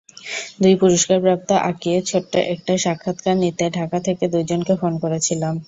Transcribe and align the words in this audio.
দুই 0.61 0.73
পুরস্কারপ্রাপ্ত 0.81 1.49
আঁকিয়ের 1.69 2.03
ছোট্ট 2.05 2.33
একটা 2.53 2.73
সাক্ষাৎকার 2.77 3.35
নিতে 3.43 3.65
ঢাকা 3.77 3.97
থেকে 4.07 4.25
দুজনকে 4.33 4.73
ফোন 4.81 4.93
করেছিলাম। 5.03 5.53